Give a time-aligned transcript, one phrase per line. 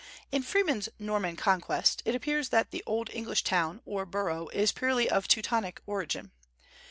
[0.31, 5.07] In Freeman's "Norman Conquest," it appears that the old English town, or borough, is purely
[5.07, 6.31] of Teutonic origin.